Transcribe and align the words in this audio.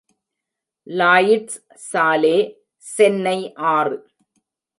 Lloyds 0.87 1.57
சாலே 1.89 2.37
சென்னை 2.95 3.37
ஆறு. 3.75 3.97